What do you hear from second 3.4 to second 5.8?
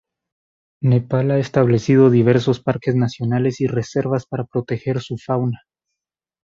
y reservas para proteger su fauna.